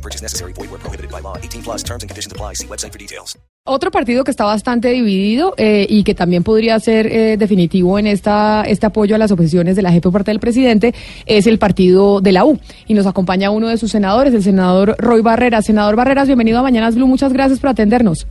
[0.00, 0.54] No purchase necessary.
[0.54, 1.36] Void where prohibited by law.
[1.36, 2.54] 18 plus terms and conditions apply.
[2.54, 3.36] See website for details.
[3.66, 8.06] Otro partido que está bastante dividido eh, y que también podría ser eh, definitivo en
[8.06, 10.94] esta este apoyo a las objeciones de la JEP por parte del presidente
[11.26, 12.58] es el partido de la U.
[12.86, 15.66] Y nos acompaña uno de sus senadores, el senador Roy Barreras.
[15.66, 17.06] Senador Barreras, bienvenido a Mañanas Blue.
[17.06, 18.26] Muchas gracias por atendernos.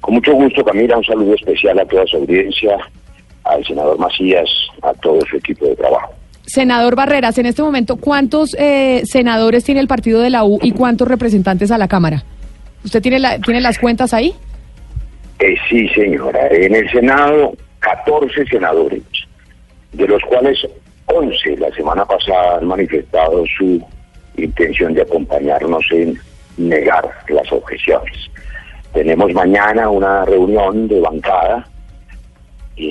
[0.00, 0.96] Con mucho gusto, Camila.
[0.96, 2.78] Un saludo especial a toda su audiencia,
[3.44, 4.48] al senador Macías,
[4.80, 6.14] a todo su equipo de trabajo.
[6.52, 10.72] Senador Barreras, en este momento, ¿cuántos eh, senadores tiene el partido de la U y
[10.72, 12.24] cuántos representantes a la Cámara?
[12.84, 14.34] ¿Usted tiene, la, tiene las cuentas ahí?
[15.38, 16.48] Eh, sí, señora.
[16.50, 19.00] En el Senado, 14 senadores,
[19.94, 20.58] de los cuales
[21.06, 23.82] 11 la semana pasada han manifestado su
[24.36, 26.18] intención de acompañarnos en
[26.58, 28.30] negar las objeciones.
[28.92, 31.66] Tenemos mañana una reunión de bancada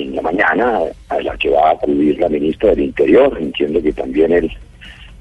[0.00, 3.92] en la mañana a la que va a acudir la ministra del Interior, entiendo que
[3.92, 4.50] también el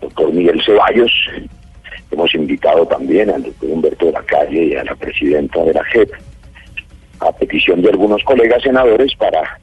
[0.02, 1.12] doctor Miguel Ceballos,
[2.12, 5.84] hemos invitado también al doctor Humberto de la Calle y a la presidenta de la
[5.86, 6.12] JEP,
[7.20, 9.60] a petición de algunos colegas senadores para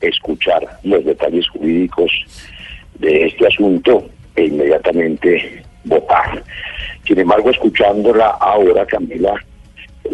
[0.00, 2.12] escuchar los detalles jurídicos
[2.98, 6.42] de este asunto e inmediatamente votar.
[7.06, 9.34] Sin embargo, escuchándola ahora, Camila,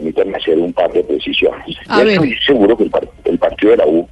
[0.01, 1.77] permítanme hacer un par de precisiones.
[1.89, 2.91] Yo estoy seguro que el,
[3.25, 4.09] el partido de la U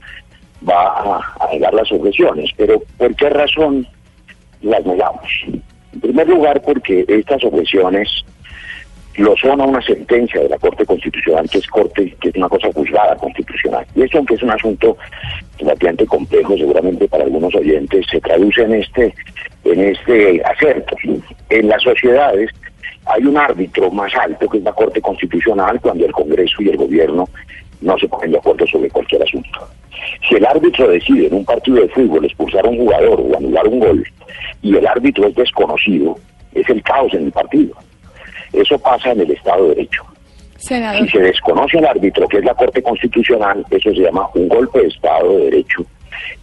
[0.68, 3.86] va a, a negar las objeciones, pero ¿por qué razón
[4.60, 5.28] las negamos?
[5.92, 8.24] En primer lugar, porque estas objeciones
[9.16, 12.48] lo son a una sentencia de la Corte Constitucional, que es corte, que es una
[12.48, 13.84] cosa juzgada constitucional.
[13.96, 14.96] Y esto, aunque es un asunto
[15.58, 19.14] relativamente complejo, seguramente para algunos oyentes, se traduce en este,
[19.64, 20.96] en este acerto.
[21.50, 22.50] En las sociedades
[23.06, 26.76] hay un árbitro más alto, que es la Corte Constitucional, cuando el Congreso y el
[26.76, 27.28] Gobierno
[27.80, 29.68] no se ponen de acuerdo sobre cualquier asunto.
[30.28, 33.66] Si el árbitro decide en un partido de fútbol expulsar a un jugador o anular
[33.66, 34.04] un gol,
[34.62, 36.16] y el árbitro es desconocido,
[36.52, 37.74] es el caos en el partido.
[38.52, 40.04] Eso pasa en el Estado de Derecho.
[40.56, 41.02] Senador.
[41.02, 44.80] Si se desconoce al árbitro, que es la Corte Constitucional, eso se llama un golpe
[44.80, 45.84] de Estado de Derecho.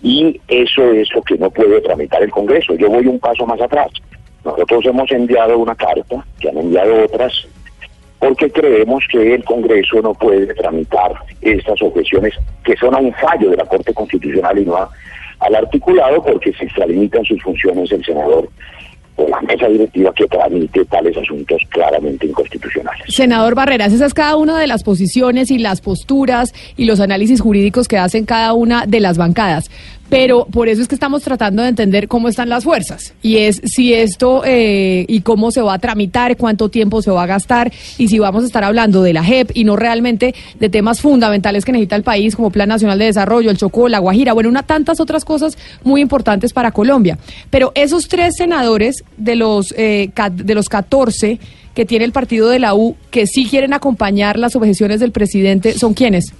[0.02, 2.76] Y eso es lo que no puede tramitar el Congreso.
[2.76, 3.92] Yo voy un paso más atrás.
[4.46, 7.34] Nosotros hemos enviado una carta, que han enviado otras,
[8.20, 11.12] porque creemos que el Congreso no puede tramitar
[11.42, 12.34] estas objeciones
[12.64, 14.90] que son a un fallo de la Corte Constitucional y no a-
[15.40, 18.48] al articulado, porque se extralimitan sus funciones el senador
[19.18, 23.04] o la mesa directiva que tramite tales asuntos claramente inconstitucionales.
[23.08, 27.40] Senador Barreras, esa es cada una de las posiciones y las posturas y los análisis
[27.42, 29.70] jurídicos que hacen cada una de las bancadas.
[30.10, 33.14] Pero por eso es que estamos tratando de entender cómo están las fuerzas.
[33.22, 37.24] Y es si esto eh, y cómo se va a tramitar, cuánto tiempo se va
[37.24, 40.70] a gastar y si vamos a estar hablando de la JEP y no realmente de
[40.70, 44.34] temas fundamentales que necesita el país como Plan Nacional de Desarrollo, el Chocó, la Guajira,
[44.34, 47.18] bueno, una tantas otras cosas muy importantes para Colombia.
[47.50, 51.40] Pero esos tres senadores de los, eh, de los 14
[51.74, 55.78] que tiene el partido de la U que sí quieren acompañar las objeciones del presidente,
[55.78, 56.34] ¿son quiénes?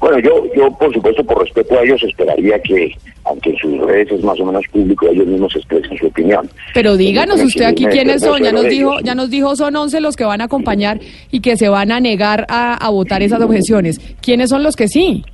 [0.00, 2.92] Bueno, yo, yo por supuesto, por respeto a ellos, esperaría que,
[3.24, 6.48] aunque en sus redes es más o menos público, ellos mismos expresen su opinión.
[6.74, 8.42] Pero díganos usted aquí quiénes son.
[8.42, 9.02] Ya nos dijo, ellos.
[9.04, 10.98] ya nos dijo son 11 los que van a acompañar
[11.30, 13.98] y que se van a negar a, a votar esas objeciones.
[14.20, 15.24] ¿Quiénes son los que sí?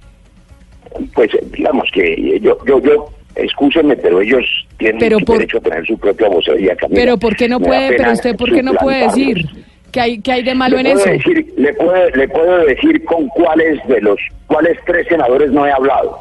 [1.15, 3.07] Pues digamos que yo, yo, yo,
[3.37, 4.45] escúchenme, pero ellos
[4.77, 6.77] tienen Pero por- derecho a tener su propia vocería.
[6.77, 7.01] Camila.
[7.01, 7.97] Pero ¿por qué no puede?
[7.97, 9.47] Pero usted ¿por qué no puede decir?
[9.93, 11.05] ¿Qué hay, qué hay de malo en eso?
[11.09, 15.73] Decir, le, puedo, le puedo decir con cuáles de los cuáles tres senadores no he
[15.73, 16.17] hablado.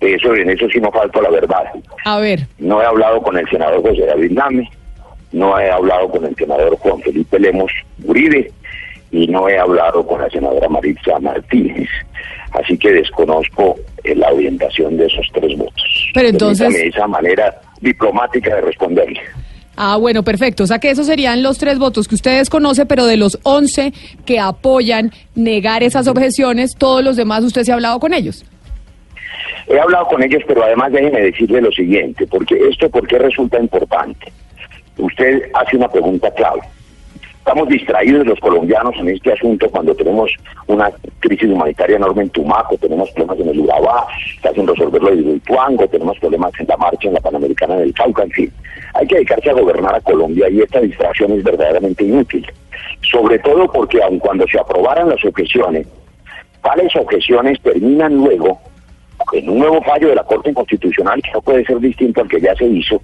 [0.00, 1.64] Eso, en eso sí no falta la verdad.
[2.04, 4.70] A ver, No he hablado con el senador José David Name,
[5.32, 7.72] no he hablado con el senador Juan Felipe Lemos
[8.04, 8.50] Uribe
[9.10, 11.88] y no he hablado con la senadora Maritza Martínez.
[12.52, 16.10] Así que desconozco eh, la orientación de esos tres votos.
[16.14, 19.20] Pero entonces- Permítame esa manera diplomática de responderle.
[19.76, 20.64] Ah, bueno, perfecto.
[20.64, 23.92] O sea que esos serían los tres votos que usted desconoce, pero de los 11
[24.24, 28.44] que apoyan negar esas objeciones, todos los demás usted se ha hablado con ellos.
[29.68, 33.58] He hablado con ellos, pero además déjeme decirle lo siguiente, porque esto, ¿por qué resulta
[33.58, 34.32] importante?
[34.96, 36.60] Usted hace una pregunta clave.
[37.46, 40.32] Estamos distraídos los colombianos en este asunto cuando tenemos
[40.66, 40.90] una
[41.20, 44.04] crisis humanitaria enorme en Tumaco, tenemos problemas en el Urabá,
[44.34, 48.24] está sin resolverlo en Ituango, tenemos problemas en la marcha en la Panamericana del Cauca,
[48.24, 48.52] en fin.
[48.94, 52.44] Hay que dedicarse a gobernar a Colombia y esta distracción es verdaderamente inútil.
[53.08, 55.86] Sobre todo porque aun cuando se aprobaran las objeciones,
[56.62, 58.58] tales objeciones terminan luego
[59.32, 62.40] en un nuevo fallo de la Corte Constitucional que no puede ser distinto al que
[62.40, 63.00] ya se hizo,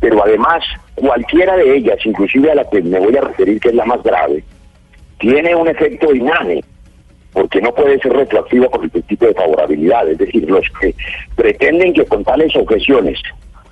[0.00, 3.74] pero además cualquiera de ellas, inclusive a la que me voy a referir que es
[3.74, 4.44] la más grave,
[5.18, 6.62] tiene un efecto inane,
[7.32, 10.94] porque no puede ser retroactiva por el principio de favorabilidad, es decir, los que
[11.34, 13.20] pretenden que con tales objeciones,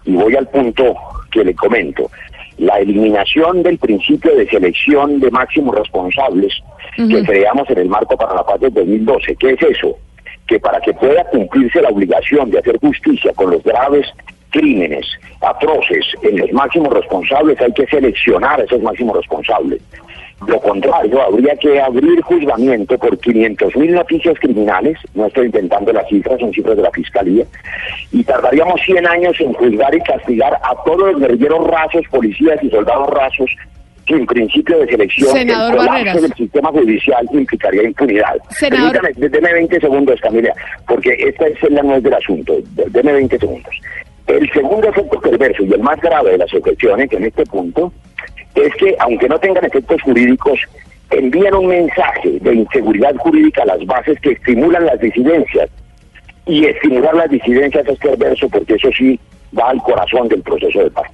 [0.05, 0.95] y voy al punto
[1.31, 2.11] que le comento,
[2.59, 6.53] la eliminación del principio de selección de máximos responsables
[6.97, 9.37] que creamos en el marco para la paz del 2012.
[9.37, 9.97] ¿Qué es eso?
[10.53, 14.07] Que para que pueda cumplirse la obligación de hacer justicia con los graves
[14.51, 15.07] crímenes
[15.41, 19.81] atroces en los máximos responsables hay que seleccionar a esos máximos responsables.
[20.47, 26.07] Lo contrario, habría que abrir juzgamiento por 500 mil noticias criminales, no estoy inventando las
[26.07, 27.47] cifras, son cifras de la Fiscalía,
[28.11, 32.69] y tardaríamos 100 años en juzgar y castigar a todos los guerrilleros rasos, policías y
[32.69, 33.51] soldados rasos
[34.17, 36.23] en principio de selección Senador el colapso Barreras.
[36.23, 38.37] del sistema judicial implicaría impunidad.
[38.51, 40.55] Senador- Permítame, deme 20 segundos, Camila,
[40.87, 42.55] porque esta es la nuez del asunto.
[42.91, 43.75] Deme 20 segundos.
[44.27, 47.93] El segundo efecto perverso y el más grave de las objeciones en este punto
[48.55, 50.61] es que, aunque no tengan efectos jurídicos,
[51.11, 55.69] envían un mensaje de inseguridad jurídica a las bases que estimulan las disidencias.
[56.47, 59.19] Y estimular las disidencias es perverso porque eso sí
[59.59, 61.11] va al corazón del proceso de paz.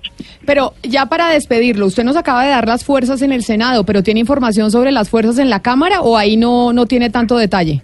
[0.46, 4.02] Pero ya para despedirlo, usted nos acaba de dar las fuerzas en el Senado, pero
[4.02, 7.82] ¿tiene información sobre las fuerzas en la Cámara o ahí no, no tiene tanto detalle?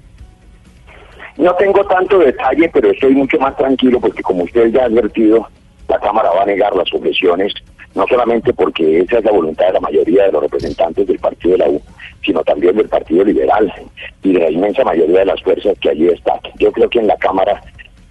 [1.37, 5.49] No tengo tanto detalle, pero estoy mucho más tranquilo porque como usted ya ha advertido,
[5.89, 7.53] la Cámara va a negar las objeciones,
[7.95, 11.53] no solamente porque esa es la voluntad de la mayoría de los representantes del Partido
[11.53, 11.83] de la U,
[12.25, 13.73] sino también del Partido Liberal
[14.23, 16.39] y de la inmensa mayoría de las fuerzas que allí están.
[16.59, 17.61] Yo creo que en la Cámara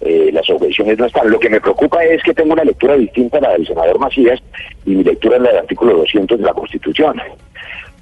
[0.04, 1.30] eh, las objeciones no están.
[1.30, 4.40] Lo que me preocupa es que tengo una lectura distinta a la del senador Macías
[4.84, 7.20] y mi lectura es la del artículo 200 de la Constitución.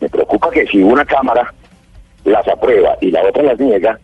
[0.00, 1.54] Me preocupa que si una Cámara
[2.24, 3.98] las aprueba y la otra las niega,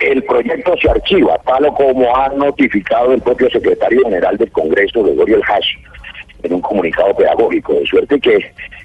[0.00, 5.36] el proyecto se archiva, tal como ha notificado el propio secretario general del Congreso, Gregorio
[5.36, 5.76] El Hash,
[6.42, 8.36] en un comunicado pedagógico, de suerte que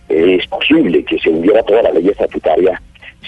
[0.09, 2.81] eh, es posible que se hundiera toda la ley estatutaria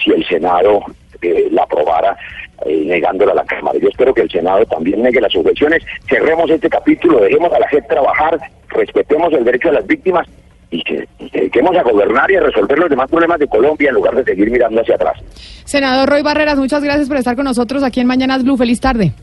[0.03, 0.81] si el Senado
[1.21, 2.18] eh, la aprobara
[2.65, 3.77] eh, negándola a la Cámara.
[3.80, 7.68] Yo espero que el Senado también negue las objeciones, cerremos este capítulo, dejemos a la
[7.68, 8.39] gente trabajar,
[8.69, 10.27] respetemos el derecho a las víctimas
[10.69, 14.15] y que dediquemos a gobernar y a resolver los demás problemas de Colombia en lugar
[14.15, 15.18] de seguir mirando hacia atrás.
[15.65, 18.57] Senador Roy Barreras, muchas gracias por estar con nosotros aquí en Mañanas Blue.
[18.57, 19.13] Feliz tarde.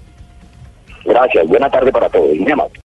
[1.04, 2.30] Gracias, buena tarde para todos.